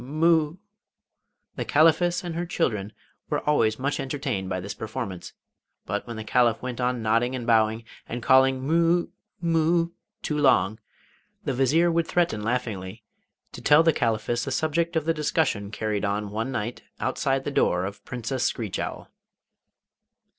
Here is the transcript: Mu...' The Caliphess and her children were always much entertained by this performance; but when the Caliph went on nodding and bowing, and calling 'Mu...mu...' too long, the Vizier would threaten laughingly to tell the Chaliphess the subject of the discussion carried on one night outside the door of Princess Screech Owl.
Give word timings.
Mu...' 0.03 0.57
The 1.57 1.63
Caliphess 1.63 2.23
and 2.23 2.33
her 2.33 2.47
children 2.47 2.91
were 3.29 3.47
always 3.47 3.77
much 3.77 3.99
entertained 3.99 4.49
by 4.49 4.59
this 4.59 4.73
performance; 4.73 5.33
but 5.85 6.07
when 6.07 6.15
the 6.17 6.23
Caliph 6.23 6.59
went 6.59 6.81
on 6.81 7.03
nodding 7.03 7.35
and 7.35 7.45
bowing, 7.45 7.83
and 8.09 8.23
calling 8.23 8.61
'Mu...mu...' 8.61 9.91
too 10.23 10.37
long, 10.39 10.79
the 11.43 11.53
Vizier 11.53 11.91
would 11.91 12.07
threaten 12.07 12.41
laughingly 12.41 13.03
to 13.51 13.61
tell 13.61 13.83
the 13.83 13.93
Chaliphess 13.93 14.43
the 14.43 14.49
subject 14.49 14.95
of 14.95 15.05
the 15.05 15.13
discussion 15.13 15.69
carried 15.69 16.03
on 16.03 16.31
one 16.31 16.51
night 16.51 16.81
outside 16.99 17.43
the 17.43 17.51
door 17.51 17.85
of 17.85 18.03
Princess 18.03 18.43
Screech 18.43 18.79
Owl. 18.79 19.07